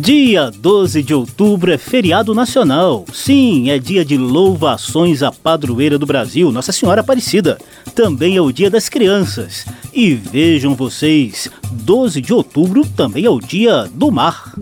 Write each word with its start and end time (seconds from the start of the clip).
Dia 0.00 0.50
12 0.50 1.02
de 1.02 1.12
outubro 1.12 1.70
é 1.70 1.76
feriado 1.76 2.34
nacional. 2.34 3.04
Sim, 3.12 3.68
é 3.68 3.78
dia 3.78 4.02
de 4.02 4.16
louvações 4.16 5.22
à 5.22 5.30
padroeira 5.30 5.98
do 5.98 6.06
Brasil, 6.06 6.50
Nossa 6.50 6.72
Senhora 6.72 7.02
Aparecida. 7.02 7.58
Também 7.94 8.34
é 8.34 8.40
o 8.40 8.50
dia 8.50 8.70
das 8.70 8.88
crianças. 8.88 9.66
E 9.92 10.14
vejam 10.14 10.74
vocês, 10.74 11.50
12 11.70 12.22
de 12.22 12.32
outubro 12.32 12.86
também 12.96 13.26
é 13.26 13.30
o 13.30 13.38
dia 13.38 13.90
do 13.92 14.10
mar. 14.10 14.54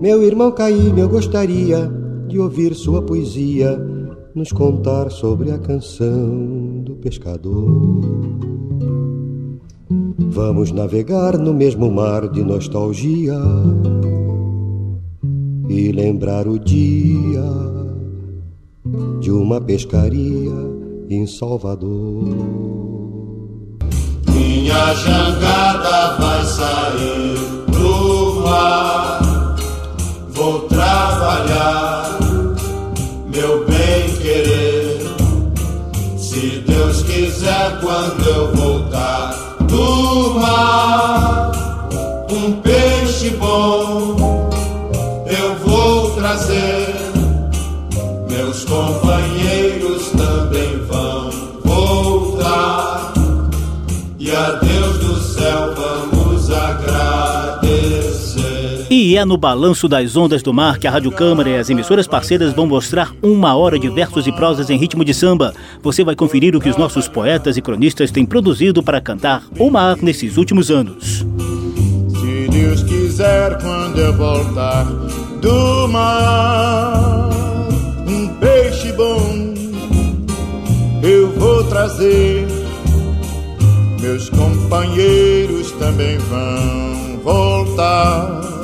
Meu 0.00 0.22
irmão 0.22 0.50
Caíme, 0.50 0.98
eu 0.98 1.10
gostaria 1.10 1.90
de 2.26 2.38
ouvir 2.38 2.74
sua 2.74 3.02
poesia 3.02 3.78
nos 4.34 4.52
contar 4.52 5.10
sobre 5.10 5.50
a 5.50 5.58
canção 5.58 6.82
do 6.84 6.94
pescador. 6.96 8.00
Vamos 10.18 10.72
navegar 10.72 11.36
no 11.36 11.52
mesmo 11.52 11.90
mar 11.90 12.28
de 12.28 12.42
nostalgia 12.42 13.38
e 15.68 15.92
lembrar 15.92 16.48
o 16.48 16.58
dia 16.58 17.42
de 19.20 19.30
uma 19.30 19.60
pescaria 19.60 20.52
em 21.08 21.26
Salvador. 21.26 22.24
Minha 24.28 24.94
jangada 24.94 26.16
vai 26.18 26.44
sair 26.44 27.36
pro 27.66 28.42
mar, 28.42 29.56
vou 30.30 30.60
trabalhar, 30.62 32.11
querer. 34.22 34.98
Se 36.16 36.62
Deus 36.66 37.02
quiser, 37.02 37.80
quando 37.80 38.26
eu 38.26 38.54
voltar 38.54 39.56
do 39.60 40.34
mar, 40.40 41.52
um 42.30 42.52
peixe 42.62 43.30
bom 43.30 43.91
É 59.14 59.24
no 59.26 59.36
balanço 59.36 59.88
das 59.88 60.16
ondas 60.16 60.42
do 60.42 60.54
mar 60.54 60.78
que 60.78 60.86
a 60.86 60.90
Rádio 60.90 61.12
Câmara 61.12 61.48
e 61.50 61.56
as 61.56 61.68
emissoras 61.68 62.06
parceiras 62.06 62.54
vão 62.54 62.66
mostrar 62.66 63.12
uma 63.22 63.54
hora 63.54 63.78
de 63.78 63.88
versos 63.90 64.26
e 64.26 64.32
prosas 64.32 64.70
em 64.70 64.78
ritmo 64.78 65.04
de 65.04 65.12
samba. 65.12 65.52
Você 65.82 66.02
vai 66.02 66.16
conferir 66.16 66.56
o 66.56 66.60
que 66.60 66.68
os 66.68 66.78
nossos 66.78 67.08
poetas 67.08 67.56
e 67.56 67.62
cronistas 67.62 68.10
têm 68.10 68.24
produzido 68.24 68.82
para 68.82 69.00
cantar 69.00 69.44
o 69.58 69.70
mar 69.70 69.98
nesses 70.00 70.38
últimos 70.38 70.70
anos. 70.70 71.26
Se 72.20 72.48
Deus 72.50 72.82
quiser, 72.84 73.58
quando 73.60 73.98
eu 73.98 74.16
voltar 74.16 74.84
do 75.40 75.88
mar, 75.88 77.28
um 78.08 78.28
peixe 78.40 78.92
bom 78.92 79.52
eu 81.02 81.32
vou 81.32 81.64
trazer. 81.64 82.46
Meus 84.00 84.30
companheiros 84.30 85.70
também 85.72 86.16
vão 86.18 87.18
voltar. 87.22 88.61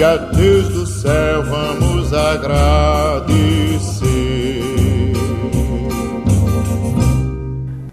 E 0.00 0.02
a 0.02 0.16
Deus 0.16 0.66
do 0.70 0.86
céu 0.86 1.44
vamos 1.44 2.10
agradecer. 2.14 3.34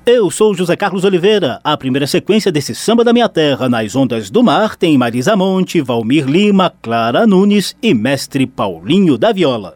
Eu 0.06 0.32
sou 0.32 0.56
José 0.56 0.78
Carlos 0.78 1.04
Oliveira. 1.04 1.60
A 1.62 1.76
primeira 1.76 2.08
sequência 2.08 2.50
desse 2.50 2.74
Samba 2.74 3.04
da 3.04 3.12
Minha 3.12 3.28
Terra 3.28 3.68
nas 3.68 3.94
ondas 3.94 4.30
do 4.30 4.42
mar 4.42 4.78
tem 4.78 4.98
Marisa 4.98 5.36
Monte, 5.36 5.82
Valmir 5.82 6.26
Lima, 6.26 6.72
Clara 6.82 7.28
Nunes 7.28 7.76
e 7.84 7.94
mestre 7.94 8.48
Paulinho 8.48 9.18
da 9.18 9.34
Viola. 9.34 9.76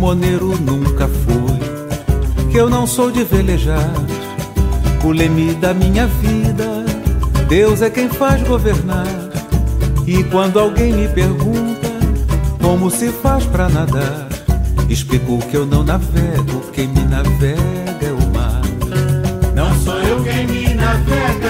Timoneiro 0.00 0.58
nunca 0.58 1.06
fui, 1.06 2.48
que 2.50 2.56
eu 2.56 2.70
não 2.70 2.86
sou 2.86 3.10
de 3.10 3.22
velejar. 3.22 3.92
O 5.04 5.12
leme 5.12 5.52
da 5.52 5.74
minha 5.74 6.06
vida, 6.06 6.86
Deus 7.46 7.82
é 7.82 7.90
quem 7.90 8.08
faz 8.08 8.42
governar. 8.42 9.04
E 10.06 10.24
quando 10.24 10.58
alguém 10.58 10.94
me 10.94 11.06
pergunta 11.06 11.86
como 12.62 12.90
se 12.90 13.10
faz 13.10 13.44
pra 13.44 13.68
nadar, 13.68 14.26
explico 14.88 15.38
que 15.50 15.58
eu 15.58 15.66
não 15.66 15.84
navego, 15.84 16.60
quem 16.72 16.88
me 16.88 17.02
navega 17.02 18.06
é 18.06 18.10
o 18.10 18.34
mar. 18.34 18.62
Não 19.54 19.78
sou 19.80 20.00
eu 20.00 20.24
quem 20.24 20.46
me 20.46 20.72
navega, 20.72 21.49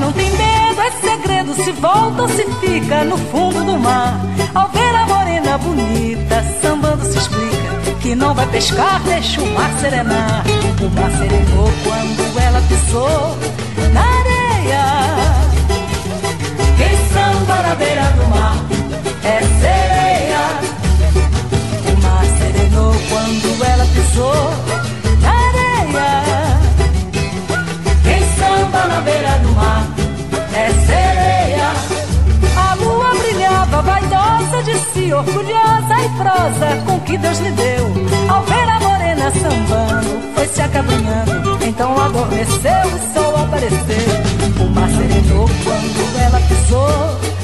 não 0.00 0.12
tem 0.12 0.30
medo, 0.30 0.80
é 0.80 0.90
segredo 0.92 1.54
se 1.54 1.72
volta 1.72 2.22
ou 2.22 2.28
se 2.28 2.44
fica 2.60 3.04
no 3.04 3.18
fundo 3.18 3.62
do 3.64 3.78
mar. 3.78 4.18
Ao 4.54 4.68
ver 4.70 4.94
a 4.94 5.06
morena 5.06 5.58
bonita, 5.58 6.42
sambando 6.60 7.04
se 7.04 7.18
explica 7.18 7.94
que 8.00 8.14
não 8.14 8.34
vai 8.34 8.46
pescar, 8.46 9.00
deixa 9.02 9.42
o 9.42 9.46
mar 9.54 9.70
serenar. 9.78 10.44
O 10.80 10.88
mar 10.98 11.10
serenou 11.12 11.70
quando 11.84 12.40
ela 12.40 12.62
pisou 12.62 13.36
na 13.92 14.00
areia. 14.20 14.84
Quem 16.78 16.96
samba 17.12 17.62
na 17.62 17.74
beira 17.74 18.04
do 18.12 18.26
mar 18.28 18.56
é 19.22 19.40
sereia. 19.60 20.42
O 21.92 22.02
mar 22.02 22.24
serenou 22.38 22.94
quando 23.10 23.64
ela 23.64 23.86
pisou 23.94 24.79
orgulhosa 35.12 35.94
e 36.04 36.08
prosa 36.16 36.82
com 36.86 37.00
que 37.00 37.18
Deus 37.18 37.38
lhe 37.40 37.50
deu. 37.52 37.86
Ao 38.28 38.42
ver 38.42 38.68
a 38.68 38.80
morena 38.80 39.30
sambando, 39.32 40.34
foi 40.34 40.46
se 40.48 40.62
acabrunhando, 40.62 41.58
então 41.66 42.00
adormeceu, 42.00 42.86
o 42.86 43.14
sol 43.14 43.36
apareceu. 43.36 44.64
O 44.64 44.70
mar 44.70 44.88
serenou 44.90 45.48
quando 45.64 46.18
ela 46.20 46.40
pisou 46.40 47.39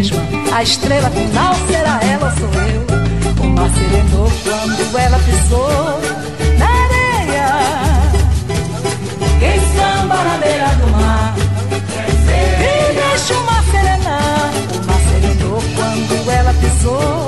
mesma. 0.00 0.22
A 0.54 0.62
estrela 0.62 1.10
final 1.10 1.54
será 1.66 2.00
ela 2.02 2.34
sou 2.36 2.48
eu. 2.48 3.44
O 3.44 3.48
mar 3.48 3.70
serenou 3.70 4.30
quando 4.44 4.98
ela 4.98 5.18
pisou 5.18 6.00
na 6.58 6.68
areia. 6.84 7.48
Quem 9.38 9.60
samba 9.76 10.16
na 10.24 10.38
beira 10.38 10.68
do 10.68 10.90
mar 10.92 11.34
e 12.60 12.94
deixa 12.94 13.34
o 13.34 13.44
mar 13.44 13.62
serenar. 13.64 14.50
O 14.74 14.86
mar 14.86 15.00
serenou 15.10 15.62
quando 15.76 16.30
ela 16.30 16.54
pisou. 16.54 17.19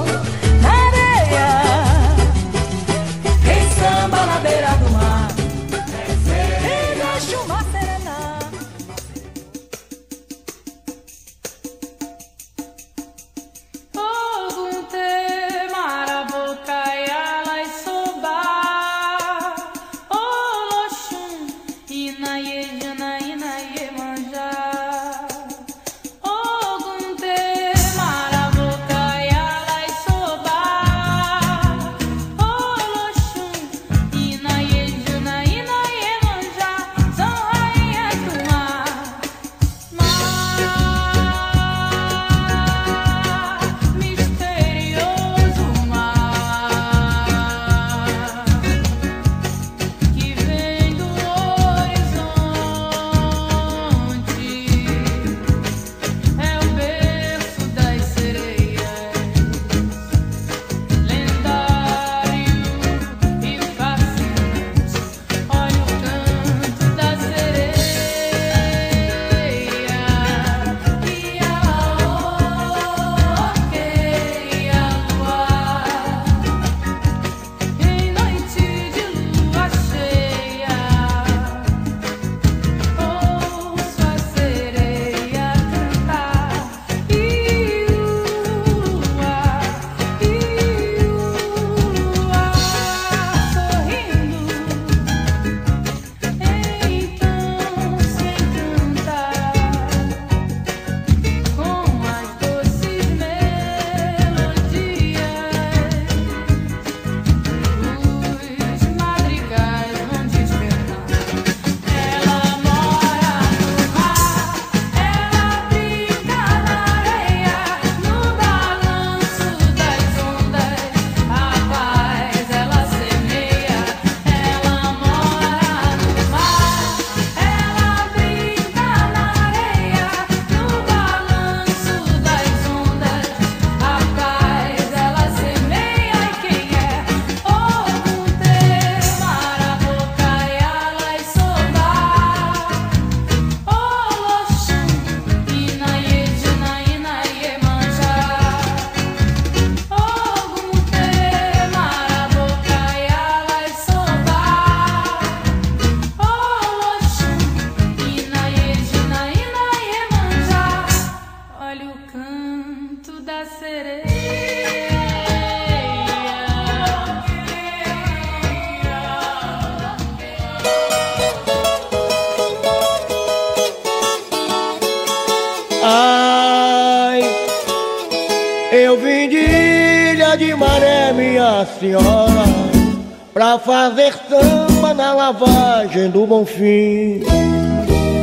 Fazer 183.58 184.14
samba 184.28 184.94
na 184.94 185.12
lavagem 185.12 186.10
do 186.10 186.26
Bonfim. 186.26 187.22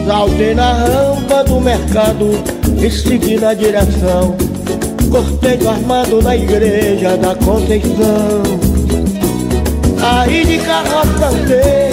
Saltei 0.06 0.56
na 0.56 0.74
rampa 0.74 1.44
do 1.44 1.60
mercado 1.62 2.30
e 2.82 2.90
segui 2.90 3.38
na 3.38 3.54
direção. 3.54 4.36
Cortejo 5.12 5.70
armado 5.70 6.22
na 6.22 6.36
igreja 6.36 7.18
da 7.18 7.36
Conceição. 7.36 8.44
Aí 10.02 10.46
de 10.46 10.58
carroça 10.60 11.28
andei, 11.28 11.89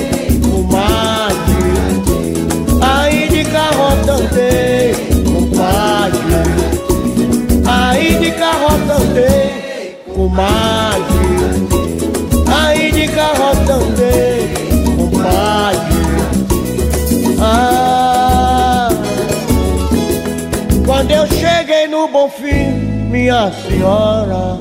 minha 23.26 23.50
senhora, 23.50 24.56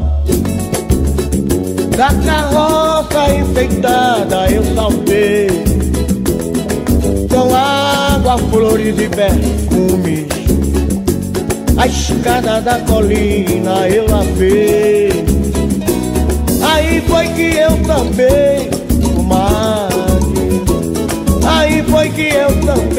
da 1.95 2.09
carroça 2.25 3.35
enfeitada 3.35 4.49
eu 4.49 4.63
saltei, 4.73 5.47
com 7.29 7.55
água, 7.55 8.39
flores 8.49 8.95
e 8.97 9.07
perfumes, 9.07 10.25
a 11.77 11.85
escada 11.85 12.59
da 12.59 12.79
colina 12.79 13.87
eu 13.87 14.09
lavei. 14.09 15.11
Aí 16.63 17.01
foi 17.01 17.27
que 17.27 17.55
eu 17.57 17.77
também, 17.83 18.71
comadre. 19.13 19.95
Aí 21.47 21.83
foi 21.83 22.09
que 22.09 22.29
eu 22.33 22.49
também, 22.61 22.94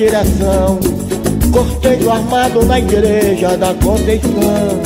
direção. 0.00 0.80
Cortejo 1.52 2.10
armado 2.10 2.64
na 2.64 2.78
igreja 2.78 3.54
da 3.58 3.74
Conceição. 3.74 4.80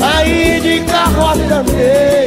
Aí 0.00 0.60
de 0.60 0.80
carroça 0.90 1.54
andei, 1.60 2.21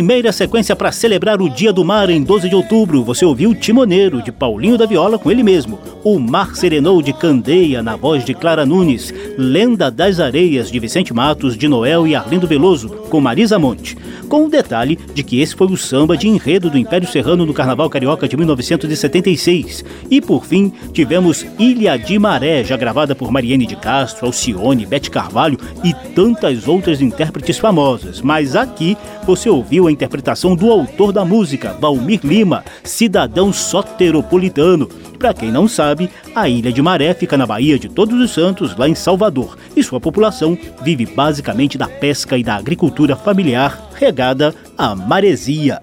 Primeira 0.00 0.32
sequência 0.32 0.74
para 0.74 0.90
celebrar 0.90 1.42
o 1.42 1.50
Dia 1.50 1.74
do 1.74 1.84
Mar 1.84 2.08
em 2.08 2.22
12 2.22 2.48
de 2.48 2.56
outubro. 2.56 3.04
Você 3.04 3.22
ouviu 3.22 3.54
Timoneiro, 3.54 4.22
de 4.22 4.32
Paulinho 4.32 4.78
da 4.78 4.86
Viola, 4.86 5.18
com 5.18 5.30
ele 5.30 5.42
mesmo. 5.42 5.78
O 6.02 6.18
Mar 6.18 6.56
Serenou, 6.56 7.02
de 7.02 7.12
Candeia, 7.12 7.82
na 7.82 7.96
voz 7.96 8.24
de 8.24 8.32
Clara 8.32 8.64
Nunes. 8.64 9.12
Lenda 9.36 9.90
das 9.90 10.18
Areias, 10.18 10.70
de 10.70 10.78
Vicente 10.78 11.12
Matos, 11.12 11.54
de 11.54 11.68
Noel 11.68 12.06
e 12.06 12.14
Arlindo 12.14 12.46
Veloso, 12.46 12.88
com 13.10 13.20
Marisa 13.20 13.58
Monte. 13.58 13.94
Com 14.30 14.44
o 14.44 14.48
detalhe 14.48 14.96
de 15.12 15.24
que 15.24 15.40
esse 15.40 15.56
foi 15.56 15.66
o 15.66 15.76
samba 15.76 16.16
de 16.16 16.28
enredo 16.28 16.70
do 16.70 16.78
Império 16.78 17.08
Serrano 17.08 17.44
no 17.44 17.52
Carnaval 17.52 17.90
Carioca 17.90 18.28
de 18.28 18.36
1976. 18.36 19.84
E 20.08 20.20
por 20.20 20.46
fim, 20.46 20.72
tivemos 20.92 21.44
Ilha 21.58 21.96
de 21.96 22.16
Maré, 22.16 22.62
já 22.62 22.76
gravada 22.76 23.12
por 23.12 23.32
Mariene 23.32 23.66
de 23.66 23.74
Castro, 23.74 24.26
Alcione, 24.26 24.86
Bete 24.86 25.10
Carvalho 25.10 25.58
e 25.82 25.92
tantas 26.14 26.68
outras 26.68 27.00
intérpretes 27.00 27.58
famosas. 27.58 28.20
Mas 28.20 28.54
aqui 28.54 28.96
você 29.26 29.50
ouviu 29.50 29.88
a 29.88 29.92
interpretação 29.92 30.54
do 30.54 30.70
autor 30.70 31.10
da 31.10 31.24
música, 31.24 31.76
Valmir 31.80 32.20
Lima, 32.22 32.64
cidadão 32.84 33.52
soteropolitano. 33.52 34.88
Para 35.18 35.34
quem 35.34 35.50
não 35.50 35.66
sabe, 35.66 36.08
a 36.36 36.48
Ilha 36.48 36.72
de 36.72 36.80
Maré 36.80 37.12
fica 37.14 37.36
na 37.36 37.46
Baía 37.46 37.80
de 37.80 37.88
Todos 37.88 38.20
os 38.20 38.30
Santos, 38.30 38.76
lá 38.76 38.88
em 38.88 38.94
Salvador, 38.94 39.58
e 39.76 39.82
sua 39.82 39.98
população 39.98 40.56
vive 40.84 41.04
basicamente 41.04 41.76
da 41.76 41.88
pesca 41.88 42.38
e 42.38 42.44
da 42.44 42.54
agricultura 42.54 43.16
familiar 43.16 43.89
regada 44.00 44.54
à 44.78 44.94
maresia. 44.94 45.78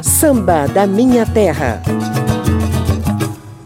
Samba 0.00 0.68
da 0.68 0.86
Minha 0.86 1.26
Terra. 1.26 1.82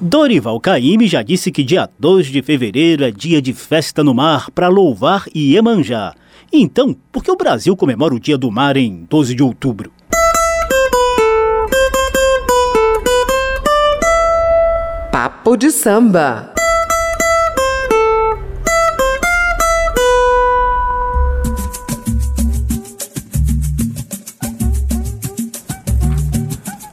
Dorival 0.00 0.58
Caymmi 0.58 1.06
já 1.06 1.22
disse 1.22 1.52
que 1.52 1.62
dia 1.62 1.90
2 1.98 2.28
de 2.28 2.40
fevereiro 2.40 3.04
é 3.04 3.10
dia 3.10 3.42
de 3.42 3.52
festa 3.52 4.02
no 4.02 4.14
mar 4.14 4.50
para 4.50 4.68
louvar 4.68 5.26
Iemanjá. 5.34 6.14
Então, 6.50 6.96
por 7.12 7.22
que 7.22 7.30
o 7.30 7.36
Brasil 7.36 7.76
comemora 7.76 8.14
o 8.14 8.20
Dia 8.20 8.38
do 8.38 8.50
Mar 8.50 8.76
em 8.76 9.04
12 9.10 9.34
de 9.34 9.42
outubro? 9.42 9.92
Papo 15.12 15.56
de 15.56 15.70
samba. 15.70 16.55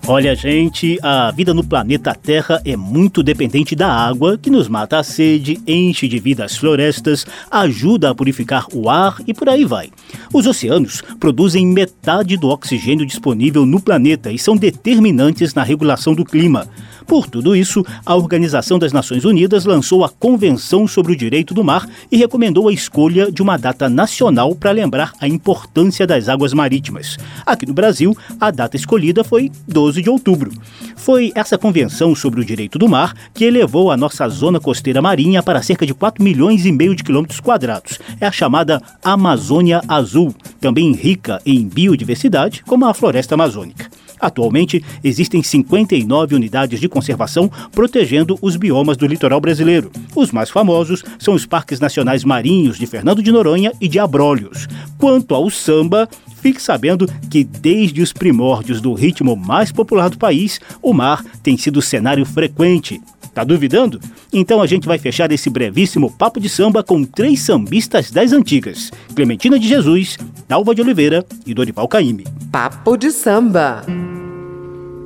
Olha, 0.05 0.36
gente, 0.36 1.00
a 1.01 1.31
vida 1.31 1.53
no 1.53 1.63
planeta 1.63 2.13
Terra 2.13 2.62
é 2.65 2.75
muito 2.75 3.24
dependente 3.24 3.74
da 3.74 3.88
água, 3.88 4.38
que 4.38 4.50
nos 4.50 4.67
mata 4.67 5.00
a 5.00 5.03
sede, 5.03 5.62
enche 5.65 6.10
de 6.10 6.19
vida 6.19 6.43
as 6.43 6.57
florestas, 6.57 7.25
ajuda 7.50 8.10
a 8.10 8.15
purificar 8.15 8.65
o 8.74 8.89
ar 8.89 9.15
e 9.25 9.33
por 9.33 9.48
aí 9.48 9.63
vai. 9.63 9.89
Os 10.33 10.45
oceanos 10.45 11.01
produzem 11.22 11.65
metade 11.65 12.36
do 12.36 12.50
oxigênio 12.50 13.05
disponível 13.05 13.65
no 13.65 13.79
planeta 13.79 14.29
e 14.29 14.38
são 14.38 14.57
determinantes 14.57 15.53
na 15.53 15.63
regulação 15.63 16.13
do 16.13 16.25
clima. 16.25 16.67
Por 17.05 17.27
tudo 17.27 17.55
isso, 17.55 17.86
a 18.05 18.15
Organização 18.15 18.79
das 18.79 18.93
Nações 18.93 19.25
Unidas 19.25 19.65
lançou 19.65 20.03
a 20.03 20.10
Convenção 20.10 20.88
sobre 20.88 21.13
o 21.13 21.15
Direito 21.15 21.53
do 21.53 21.63
Mar 21.63 21.88
e 22.12 22.17
recomendou 22.17 22.67
a 22.67 22.74
escolha 22.74 23.31
de 23.31 23.41
uma 23.41 23.57
data 23.57 23.89
nacional 23.89 24.55
para 24.55 24.72
lembrar 24.72 25.13
a 25.19 25.27
importância 25.27 26.07
das 26.07 26.29
águas 26.29 26.53
marítimas. 26.53 27.17
Aqui 27.45 27.65
no 27.65 27.74
Brasil, 27.74 28.15
a 28.39 28.51
data 28.51 28.75
escolhida 28.75 29.24
foi 29.24 29.51
12 29.67 30.01
de 30.01 30.10
outubro. 30.10 30.51
Foi 30.95 31.31
essa 31.36 31.57
convenção 31.57 32.15
sobre 32.15 32.41
o 32.41 32.45
direito 32.45 32.79
do 32.79 32.88
mar 32.88 33.13
que 33.33 33.45
elevou 33.45 33.91
a 33.91 33.98
nossa 33.98 34.27
zona 34.29 34.60
costeira 34.60 35.01
marinha 35.01 35.43
para 35.43 35.62
cerca 35.62 35.86
de 35.86 35.93
4 35.93 36.24
milhões 36.24 36.65
e 36.65 36.72
meio 36.72 36.95
de 36.95 37.03
quilômetros 37.03 37.39
quadrados. 37.39 38.00
É 38.19 38.25
a 38.25 38.31
chamada 38.31 38.81
Amazônia 39.03 39.81
Azul, 39.88 40.33
também 40.60 40.91
rica 40.93 41.41
em 41.45 41.67
biodiversidade, 41.67 42.63
como 42.63 42.86
a 42.86 42.93
floresta 42.93 43.36
amazônica. 43.36 43.89
Atualmente, 44.24 44.82
existem 45.03 45.44
59 45.44 46.34
unidades 46.34 46.80
de 46.80 46.88
conservação 46.88 47.51
protegendo 47.74 48.39
os 48.42 48.56
biomas 48.56 48.96
do 48.96 49.06
litoral 49.06 49.42
brasileiro. 49.42 49.92
Os 50.15 50.32
mais 50.32 50.50
famosos 50.50 51.03
são 51.20 51.34
os 51.34 51.46
Parques 51.46 51.82
Nacionais 51.82 52.24
Marinhos 52.24 52.77
de 52.77 52.88
Fernando 52.88 53.22
de 53.22 53.34
Noronha 53.34 53.74
e 53.82 53.88
de 53.89 54.00
Abrolhos. 54.00 54.70
Quanto 54.98 55.36
ao 55.36 55.50
samba, 55.50 56.08
fique 56.42 56.62
sabendo 56.62 57.06
que 57.30 57.44
desde 57.44 58.01
os 58.01 58.13
primórdios 58.13 58.80
do 58.80 58.94
ritmo 58.94 59.36
mais 59.36 59.74
popular 59.74 60.10
do 60.10 60.18
país, 60.18 60.58
o 60.82 60.94
mar 60.94 61.22
tem 61.44 61.58
sido 61.58 61.82
cenário 61.82 62.25
frequente. 62.25 63.01
Tá 63.34 63.44
duvidando? 63.44 64.00
Então 64.32 64.62
a 64.62 64.68
gente 64.68 64.88
vai 64.88 64.98
fechar 64.98 65.32
esse 65.34 65.50
brevíssimo 65.50 66.12
papo 66.12 66.39
de 66.39 66.48
samba 66.48 66.82
com 66.82 67.03
três 67.03 67.42
sambistas 67.42 68.10
das 68.10 68.32
antigas: 68.32 68.89
Clementina 69.13 69.60
de 69.60 69.68
Jesus, 69.68 70.18
Dalva 70.48 70.74
de 70.74 70.82
Oliveira 70.82 71.25
e 71.46 71.53
Dorival 71.53 71.89
Caymmi. 71.89 72.25
Papo 72.51 72.96
de 72.96 73.12
samba. 73.12 73.84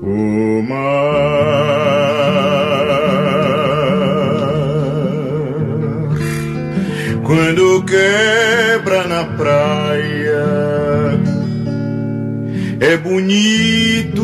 O 0.02 0.62
mar, 0.62 0.88
quando 7.24 7.84
quebra 7.84 9.08
na 9.08 9.24
praia, 9.36 10.46
é 12.80 12.98
bonito, 12.98 14.22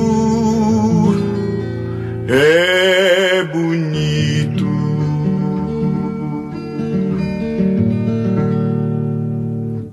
é 2.30 3.44
bonito. 3.52 4.68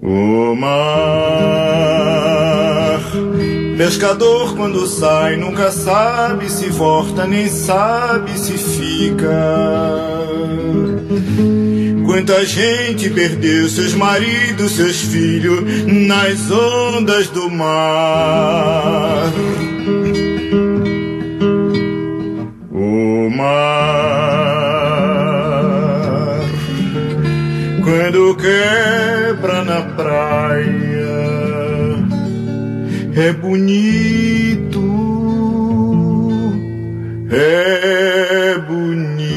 O 0.02 0.54
mar, 0.54 1.09
pescador 3.90 4.54
quando 4.54 4.86
sai, 4.86 5.36
nunca 5.36 5.72
sabe 5.72 6.48
se 6.48 6.68
volta, 6.68 7.26
nem 7.26 7.48
sabe 7.48 8.38
se 8.38 8.52
fica. 8.52 9.28
Quanta 12.06 12.46
gente 12.46 13.10
perdeu 13.10 13.68
seus 13.68 13.92
maridos, 13.94 14.76
seus 14.76 15.00
filhos 15.00 15.64
nas 16.06 16.48
ondas 16.52 17.26
do 17.30 17.50
mar. 17.50 19.24
É 33.30 33.32
bonito, 33.32 34.80
é 37.30 38.58
bonito. 38.66 39.30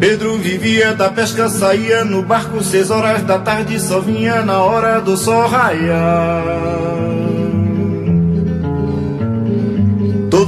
Pedro 0.00 0.38
vivia 0.38 0.94
da 0.94 1.10
pesca, 1.10 1.50
saía 1.50 2.02
no 2.02 2.22
barco 2.22 2.62
seis 2.62 2.90
horas 2.90 3.22
da 3.24 3.38
tarde, 3.38 3.78
só 3.78 4.00
vinha 4.00 4.42
na 4.42 4.62
hora 4.62 5.02
do 5.02 5.18
sol 5.18 5.48
raiar. 5.48 6.99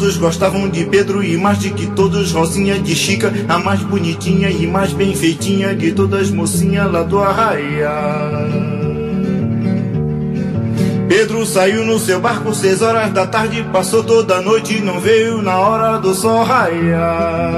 Todos 0.02 0.16
gostavam 0.16 0.68
de 0.68 0.84
Pedro 0.84 1.22
e 1.22 1.36
mais 1.36 1.60
de 1.60 1.70
que 1.70 1.86
todos, 1.86 2.32
Rosinha 2.32 2.76
de 2.76 2.92
Chica, 2.92 3.32
a 3.48 3.56
mais 3.56 3.84
bonitinha 3.84 4.50
e 4.50 4.66
mais 4.66 4.92
bem 4.92 5.14
feitinha 5.14 5.76
de 5.76 5.92
todas 5.92 6.28
mocinha 6.28 6.86
lá 6.86 7.04
do 7.04 7.20
arraia. 7.20 7.88
Pedro 11.08 11.46
saiu 11.46 11.86
no 11.86 12.00
seu 12.00 12.18
barco 12.18 12.52
seis 12.52 12.82
horas 12.82 13.12
da 13.12 13.28
tarde, 13.28 13.64
passou 13.72 14.02
toda 14.02 14.38
a 14.38 14.42
noite 14.42 14.78
e 14.78 14.80
não 14.80 14.98
veio 14.98 15.40
na 15.40 15.56
hora 15.56 15.98
do 15.98 16.12
sol 16.16 16.42
raiar. 16.42 17.52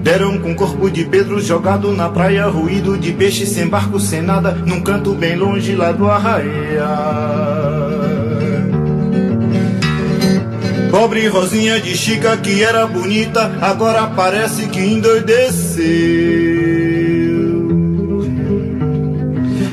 Deram 0.00 0.38
com 0.38 0.52
o 0.52 0.54
corpo 0.54 0.88
de 0.88 1.04
Pedro 1.06 1.40
jogado 1.40 1.90
na 1.90 2.08
praia, 2.08 2.46
ruído 2.46 2.96
de 2.96 3.12
peixe 3.12 3.46
sem 3.46 3.66
barco, 3.66 3.98
sem 3.98 4.22
nada, 4.22 4.52
num 4.52 4.80
canto 4.80 5.12
bem 5.12 5.34
longe 5.34 5.74
lá 5.74 5.90
do 5.90 6.08
arraia. 6.08 7.75
Pobre 10.96 11.28
Rosinha 11.28 11.78
de 11.78 11.94
Chica, 11.94 12.38
que 12.38 12.62
era 12.62 12.86
bonita, 12.86 13.58
agora 13.60 14.06
parece 14.16 14.66
que 14.66 14.80
endoideceu. 14.80 15.84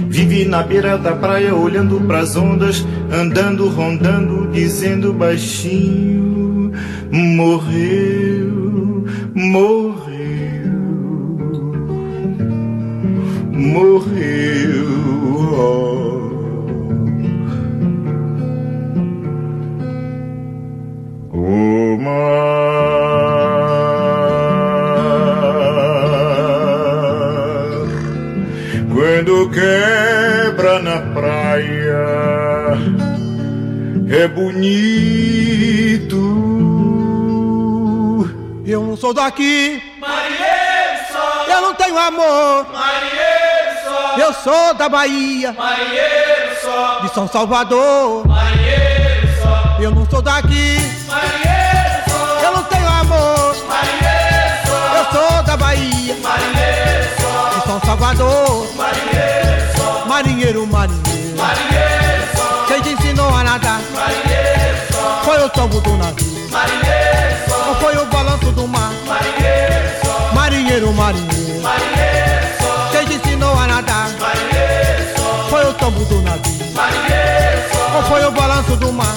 Vive 0.09 0.43
na 0.43 0.63
beira 0.63 0.97
da 0.97 1.13
praia, 1.13 1.55
olhando 1.55 2.01
pras 2.01 2.35
ondas, 2.35 2.85
andando, 3.09 3.69
rondando, 3.69 4.51
dizendo 4.51 5.13
baixinho: 5.13 6.73
Morreu, 7.09 9.05
morreu. 9.33 10.03
morreu. 13.49 14.83
O 15.25 16.02
mar, 22.03 23.63
quando 28.93 29.49
quebra 29.49 30.79
na 30.79 30.99
praia, 31.13 32.03
é 34.09 34.27
bonito. 34.27 34.73
Eu 38.65 38.83
não 38.83 38.97
sou 38.97 39.13
daqui. 39.13 39.81
Eu 41.47 41.61
não 41.61 41.73
tenho 41.75 41.97
amor. 41.97 42.65
Eu 44.17 44.33
sou 44.33 44.73
da 44.73 44.89
Bahia. 44.89 45.55
De 47.01 47.13
São 47.13 47.27
Salvador. 47.27 48.23
Eu 49.79 49.91
não 49.91 50.05
sou 50.09 50.21
daqui. 50.21 50.77
São 57.73 57.81
Salvador. 57.81 58.67
Marinheiro, 60.05 60.67
marinheiro. 60.67 61.03
Quem 62.67 62.81
te 62.83 62.89
ensinou 62.89 63.33
a 63.33 63.43
nadar? 63.43 63.81
Foi 65.23 65.43
o 65.43 65.49
tombo 65.49 65.81
do 65.81 65.97
navio. 65.97 66.49
Ou 67.67 67.75
foi 67.75 67.97
o 67.97 68.05
balanço 68.05 68.51
do 68.51 68.67
mar? 68.67 68.91
Marinheiro, 70.33 70.93
marinheiro. 70.93 71.63
Quem 72.91 73.05
te 73.07 73.15
ensinou 73.15 73.57
a 73.57 73.65
nadar? 73.65 74.09
Foi 75.49 75.65
o 75.65 75.73
tombo 75.73 76.05
do 76.05 76.21
navio. 76.21 76.53
Ou 77.95 78.03
foi 78.03 78.23
o 78.23 78.31
balanço 78.31 78.75
do 78.75 78.93
mar? 78.93 79.15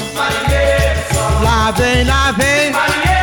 Lá 1.42 1.70
vem, 1.72 2.04
lá 2.04 2.32
vem. 2.32 2.72
Como 2.72 3.15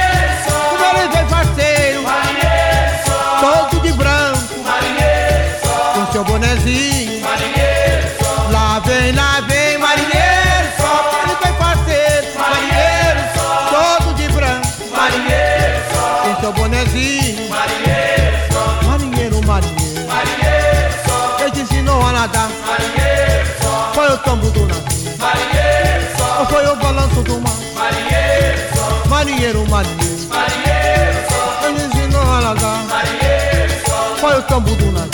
tombo 34.53 34.75
do 34.75 34.91
navio. 34.91 35.09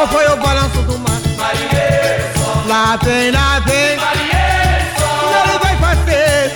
Ou 0.00 0.08
foi 0.08 0.26
o 0.26 0.36
balanço 0.36 0.82
do 0.82 0.98
mar? 0.98 1.20
Lá 2.66 2.96
vem, 3.02 3.30
lá 3.30 3.60
vem. 3.60 3.98
Ele 5.38 5.58
vai 5.60 5.76
fazer. 5.76 6.54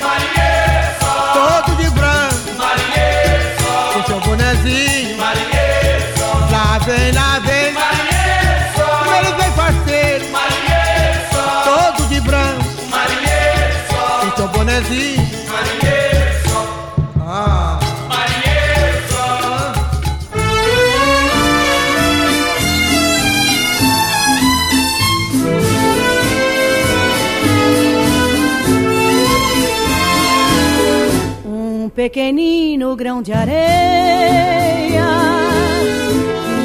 Todo 1.34 1.76
de 1.76 1.90
branco. 1.90 2.36
Com 3.92 4.02
seu 4.06 4.20
bonezinho. 4.20 5.18
Lá 6.50 6.78
vem, 6.86 7.12
lá 7.12 7.38
vem. 7.40 7.76
Ele 9.18 9.32
vem 9.38 9.52
parceiro. 9.52 10.24
Todo 11.64 12.08
de 12.08 12.20
branco. 12.22 12.64
Com 14.20 14.36
seu 14.36 14.48
bonezinho. 14.48 15.25
pequenino 32.16 32.96
grão 32.96 33.20
de 33.20 33.30
areia 33.30 35.04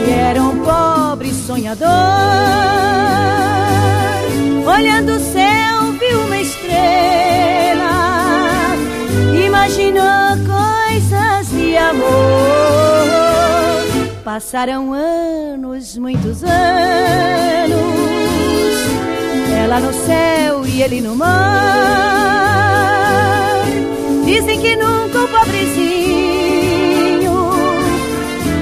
e 0.07 0.09
era 0.09 0.41
um 0.41 0.63
pobre 0.63 1.33
sonhador. 1.33 1.89
Olhando 4.65 5.11
o 5.11 5.19
céu 5.19 5.91
viu 5.99 6.21
uma 6.21 6.37
estrela 6.37 7.91
imaginou 9.45 10.37
coisas 10.47 11.49
de 11.49 11.75
amor. 11.75 12.07
Passaram 14.23 14.93
anos 14.93 15.97
muitos 15.97 16.45
anos 16.45 17.81
ela 19.61 19.81
no 19.81 19.91
céu 20.05 20.65
e 20.65 20.81
ele 20.81 21.01
no 21.01 21.13
mar. 21.13 22.50
Dizem 24.31 24.61
que 24.61 24.77
nunca 24.77 25.23
o 25.23 25.27
pobrezinho 25.27 27.33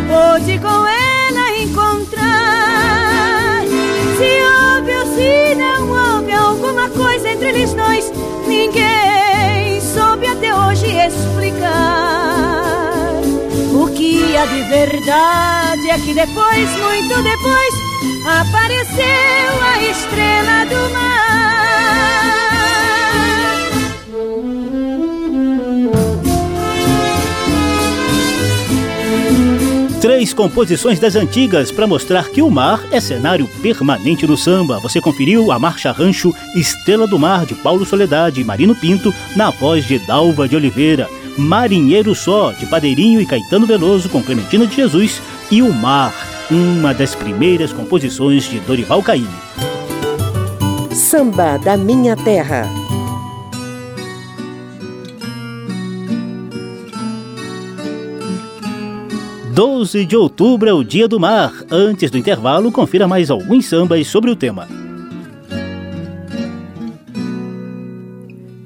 pôde 0.08 0.58
com 0.58 0.88
ela 0.88 1.58
encontrar. 1.60 3.62
Se 4.18 4.42
houve 4.50 4.98
ou 4.98 5.06
se 5.16 5.54
não 5.54 5.92
houve 5.92 6.32
alguma 6.32 6.90
coisa 6.90 7.30
entre 7.30 7.50
eles 7.50 7.72
dois, 7.76 8.12
ninguém 8.48 9.80
soube 9.80 10.26
até 10.26 10.56
hoje 10.56 10.88
explicar. 10.88 11.70
O 13.72 13.88
que 13.94 14.36
há 14.36 14.48
de 14.48 14.64
verdade 14.64 15.88
é 15.88 16.00
que 16.00 16.16
depois, 16.16 16.68
muito 16.78 17.22
depois, 17.22 17.76
apareceu 18.26 19.62
a 19.62 19.84
estrela 19.84 20.66
do 20.66 20.90
mar. 20.94 21.49
Três 30.02 30.34
composições 30.34 30.98
das 30.98 31.18
antigas 31.18 31.74
para 31.74 31.86
mostrar 31.86 32.30
que 32.30 32.42
o 32.42 32.50
mar 32.50 32.82
é 32.90 33.02
cenário 33.02 33.50
permanente 33.62 34.26
no 34.26 34.38
samba. 34.38 34.80
Você 34.80 35.02
conferiu 35.02 35.52
a 35.52 35.60
marcha 35.60 35.92
rancho 35.92 36.34
Estrela 36.56 37.06
do 37.06 37.20
Mar 37.20 37.46
de 37.46 37.54
Paulo 37.54 37.86
Soledade 37.86 38.40
e 38.40 38.44
Marino 38.46 38.74
Pinto 38.74 39.14
na 39.36 39.50
voz 39.50 39.86
de 39.86 40.00
Dalva 40.00 40.48
de 40.48 40.56
Oliveira. 40.56 41.10
Marinheiro 41.38 42.16
Só 42.16 42.54
de 42.54 42.66
Padeirinho 42.66 43.20
e 43.20 43.26
Caetano 43.26 43.68
Veloso 43.68 44.08
com 44.08 44.24
Clementina 44.24 44.66
de 44.66 44.76
Jesus 44.76 45.22
e 45.52 45.62
O 45.62 45.74
Mar, 45.74 46.14
uma 46.50 46.94
das 46.94 47.14
primeiras 47.14 47.74
composições 47.74 48.46
de 48.46 48.60
Dorival 48.62 49.04
Caymmi. 49.04 49.28
Samba 50.92 51.58
da 51.58 51.76
Minha 51.76 52.16
Terra. 52.16 52.79
Doze 59.60 60.06
de 60.06 60.16
outubro 60.16 60.70
é 60.70 60.74
o 60.74 60.86
Dia 60.86 61.06
do 61.06 61.20
Mar. 61.20 61.52
Antes 61.70 62.10
do 62.10 62.18
intervalo, 62.18 62.72
confira 62.72 63.10
mais 63.10 63.30
alguns 63.30 63.66
sambas 63.66 64.08
sobre 64.08 64.32
o 64.32 64.36
tema. 64.38 64.70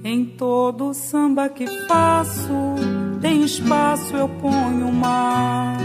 Em 0.03 0.23
todo 0.23 0.93
samba 0.93 1.49
que 1.49 1.65
faço, 1.87 2.75
tem 3.19 3.43
espaço 3.43 4.15
eu 4.15 4.29
ponho 4.29 4.89
o 4.89 4.93
mar. 4.93 5.79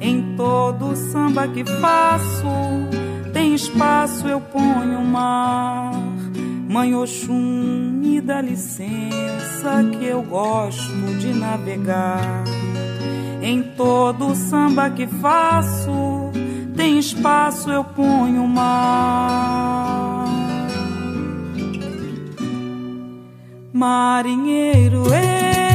Em 0.00 0.36
todo 0.36 0.94
samba 0.94 1.48
que 1.48 1.64
faço, 1.64 2.46
tem 3.32 3.52
espaço 3.52 4.28
eu 4.28 4.40
ponho 4.40 5.00
o 5.00 5.04
mar. 5.04 5.90
Mãe 6.68 6.94
Oxum, 6.94 7.98
me 8.00 8.20
dá 8.20 8.40
licença 8.40 9.84
que 9.98 10.04
eu 10.06 10.22
gosto 10.22 11.18
de 11.18 11.34
navegar. 11.34 12.44
Em 13.42 13.62
todo 13.62 14.34
samba 14.34 14.90
que 14.90 15.06
faço, 15.06 16.30
tem 16.76 16.98
espaço 16.98 17.70
eu 17.70 17.82
ponho 17.82 18.46
mar. 18.46 20.26
Marinheiro, 23.72 25.04
ê, 25.14 25.69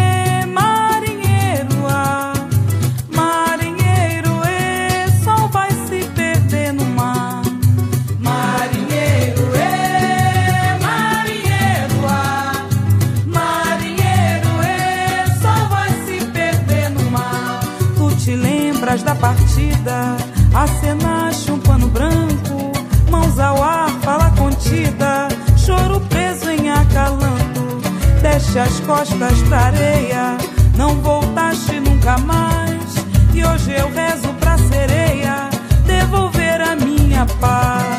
As 28.57 28.79
costas 28.79 29.41
pra 29.49 29.65
areia, 29.65 30.37
não 30.77 30.95
voltaste 31.01 31.77
nunca 31.77 32.17
mais. 32.19 32.95
E 33.33 33.43
hoje 33.43 33.73
eu 33.73 33.91
rezo 33.91 34.33
pra 34.39 34.57
sereia 34.57 35.49
devolver 35.85 36.61
a 36.61 36.73
minha 36.73 37.25
paz. 37.41 37.94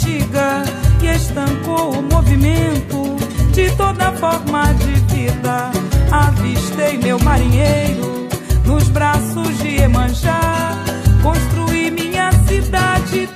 Na 0.00 0.10
cantiga 0.10 0.62
que 0.98 1.06
estancou 1.06 1.92
o 1.92 2.02
movimento 2.02 3.16
de 3.52 3.70
toda 3.76 4.12
forma 4.12 4.72
de 4.74 4.92
vida. 5.14 5.70
Avistei 6.10 6.98
meu 6.98 7.18
marinheiro 7.20 8.28
nos 8.64 8.88
braços 8.88 9.58
de 9.58 9.76
Emanjá. 9.82 10.72
Construí 11.22 11.90
minha 11.90 12.32
cidade 12.46 13.28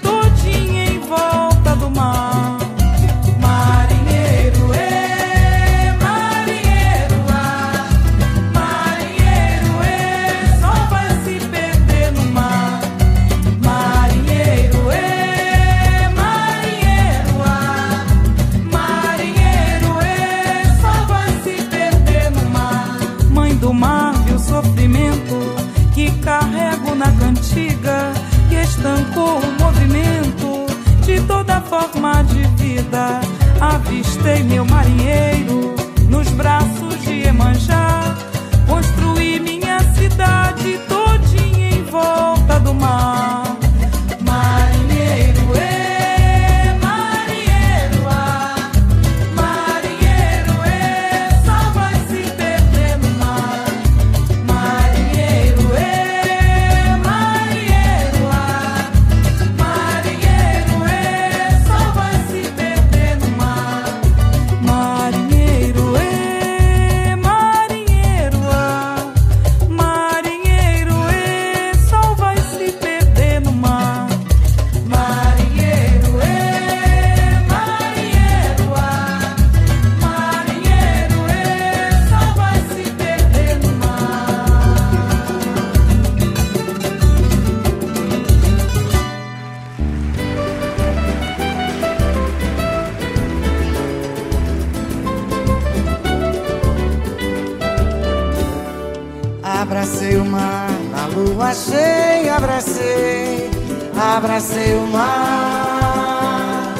forma 31.88 32.22
de 32.24 32.42
vida. 32.62 33.20
Avistei 33.60 34.42
meu 34.42 34.64
marinheiro 34.64 35.74
nos 36.08 36.28
braços 36.30 37.00
de 37.02 37.26
Emanjá. 37.26 38.03
Abracei 99.74 100.16
o 100.16 100.24
mar 100.24 100.70
na 100.92 101.06
lua 101.06 101.52
cheia, 101.52 102.36
abracei, 102.36 103.50
abracei 104.16 104.76
o 104.76 104.86
mar. 104.86 106.74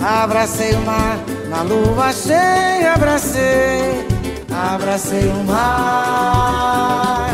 Abracei 0.00 0.74
o 0.74 0.80
mar 0.86 1.18
na 1.50 1.60
lua 1.60 2.14
cheia, 2.14 2.94
abracei, 2.94 4.06
abracei 4.50 5.28
o 5.28 5.44
mar. 5.44 7.28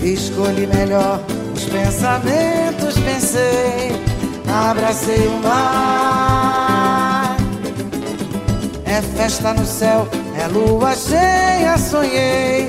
Escolhi 0.00 0.66
melhor 0.66 1.20
os 1.54 1.66
pensamentos, 1.66 2.98
pensei, 3.00 3.92
abracei 4.70 5.26
o 5.26 5.38
mar. 5.42 7.36
É 8.86 9.02
festa 9.02 9.52
no 9.52 9.66
céu, 9.66 10.08
é 10.42 10.48
lua 10.48 10.94
cheia, 10.96 11.78
sonhei, 11.78 12.68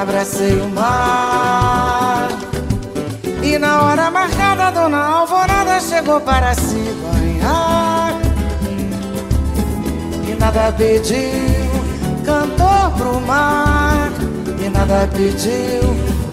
abracei 0.00 0.58
o 0.60 0.68
mar. 0.68 2.28
E 3.42 3.58
na 3.58 3.82
hora 3.82 4.10
marcada, 4.10 4.70
Dona 4.70 5.04
Alvorada 5.04 5.78
chegou 5.80 6.20
para 6.22 6.54
se 6.54 6.94
banhar. 7.02 8.14
E 10.26 10.34
nada 10.40 10.72
pediu, 10.72 11.70
cantou 12.24 12.90
pro 12.96 13.20
mar. 13.20 14.10
E 14.58 14.70
nada 14.70 15.06
pediu, 15.12 15.82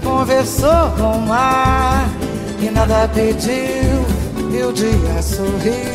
conversou 0.02 0.92
com 0.98 1.18
o 1.18 1.22
mar. 1.28 2.08
E 2.60 2.70
nada 2.70 3.10
pediu, 3.14 4.06
e 4.50 4.64
o 4.64 4.72
dia 4.72 5.22
sorriu. 5.22 5.93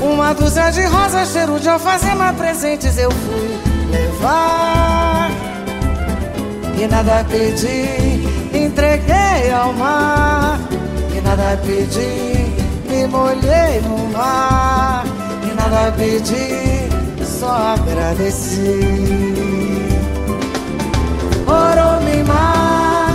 Uma 0.00 0.32
dúzia 0.32 0.70
de 0.70 0.82
rosas, 0.86 1.28
cheiro 1.28 1.60
de 1.60 1.68
alfazema, 1.68 2.32
presentes 2.32 2.96
eu 2.96 3.10
fui 3.10 3.60
levar. 3.90 5.30
E 6.78 6.86
nada 6.86 7.22
pedi, 7.28 8.26
entreguei 8.56 9.52
ao 9.52 9.74
mar. 9.74 10.58
E 11.14 11.20
nada 11.20 11.60
pedi, 11.66 12.54
me 12.88 13.06
molhei 13.08 13.82
no 13.82 14.08
mar. 14.16 15.04
E 15.44 15.54
nada 15.54 15.92
pedi, 15.92 16.88
só 17.22 17.74
agradeci. 17.74 18.80
Oromimá, 21.46 23.08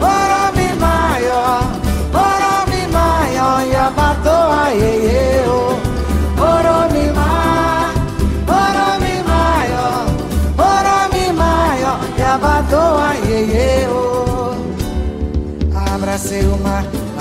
oromimá, 0.00 1.18
ó, 1.34 1.60
oromimá, 2.16 3.26
ó, 3.42 3.60
yabatoa, 3.60 4.72
iê, 4.72 5.06
ó. 5.08 5.09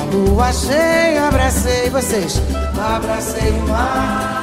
Mar, 0.10 0.12
lua 0.12 0.52
cheia, 0.52 1.28
abracei 1.28 1.90
vocês. 1.90 2.42
Abracei 2.78 3.52
o 3.52 3.68
mar. 3.68 4.40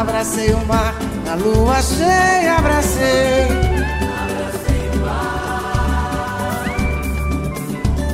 Abracei 0.00 0.52
o 0.52 0.66
mar, 0.66 0.94
na 1.26 1.34
lua 1.34 1.82
cheia, 1.82 2.56
abracei. 2.56 3.48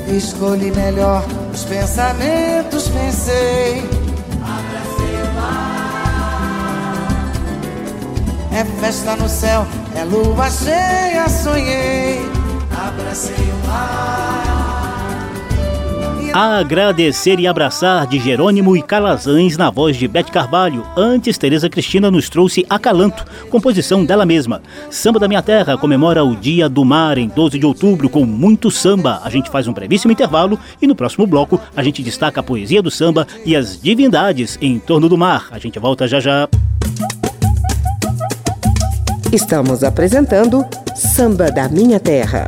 Escolhi 0.09 0.73
melhor 0.73 1.25
os 1.53 1.65
pensamentos, 1.65 2.89
pensei. 2.89 3.89
É 8.53 8.65
festa 8.81 9.15
no 9.17 9.29
céu, 9.29 9.65
é 9.95 10.05
lua 10.05 10.51
cheia, 10.51 11.29
sonhei. 11.29 12.21
Abracei 12.77 13.37
o 13.37 13.67
mar. 13.69 14.50
Agradecer 16.33 17.41
e 17.41 17.49
abraçar 17.49 18.07
de 18.07 18.21
Jerônimo 18.21 18.77
e 18.77 18.83
Calazans 18.83 19.57
na 19.57 19.69
voz 19.69 19.97
de 19.97 20.07
Bete 20.07 20.31
Carvalho. 20.31 20.87
Antes, 20.97 21.37
Tereza 21.37 21.69
Cristina 21.69 22.09
nos 22.09 22.29
trouxe 22.29 22.65
Acalanto, 22.71 23.25
composição 23.51 24.05
dela 24.05 24.25
mesma. 24.25 24.63
Samba 24.91 25.19
da 25.19 25.27
Minha 25.27 25.43
Terra 25.43 25.77
comemora 25.77 26.23
o 26.23 26.37
Dia 26.37 26.69
do 26.69 26.85
Mar 26.85 27.19
em 27.19 27.27
12 27.27 27.59
de 27.59 27.67
outubro 27.67 28.09
com 28.09 28.25
muito 28.25 28.71
samba. 28.71 29.21
A 29.25 29.29
gente 29.29 29.51
faz 29.51 29.67
um 29.67 29.73
brevíssimo 29.73 30.13
intervalo 30.13 30.57
e 30.81 30.87
no 30.87 30.95
próximo 30.95 31.27
bloco 31.27 31.61
a 31.77 31.83
gente 31.83 32.01
destaca 32.01 32.39
a 32.39 32.45
poesia 32.45 32.81
do 32.81 32.93
samba 32.93 33.27
e 33.45 33.57
as 33.57 33.81
divindades 33.81 34.57
em 34.63 34.79
torno 34.79 35.09
do 35.09 35.19
mar. 35.19 35.49
A 35.51 35.59
gente 35.59 35.81
volta 35.81 36.07
já 36.07 36.21
já. 36.21 36.49
Estamos 39.33 39.83
apresentando 39.83 40.65
Samba 40.95 41.51
da 41.51 41.69
Minha 41.69 41.99
Terra. 41.99 42.47